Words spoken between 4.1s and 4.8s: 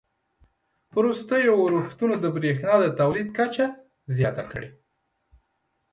زیاته کړې